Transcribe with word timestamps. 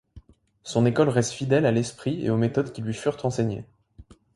Son 0.63 0.87
école 0.87 1.09
reste 1.09 1.31
fidèle 1.33 1.67
à 1.67 1.71
l’esprit 1.71 2.25
et 2.25 2.31
aux 2.31 2.35
méthodes 2.35 2.73
qui 2.73 2.81
lui 2.81 2.95
furent 2.95 3.23
enseignées. 3.23 3.65